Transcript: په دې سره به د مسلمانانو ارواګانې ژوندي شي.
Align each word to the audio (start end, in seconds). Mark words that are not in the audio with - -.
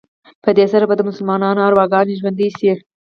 په 0.43 0.49
دې 0.57 0.65
سره 0.71 0.85
به 0.89 0.95
د 0.97 1.01
مسلمانانو 1.09 1.65
ارواګانې 1.69 2.19
ژوندي 2.19 2.49
شي. 2.57 2.71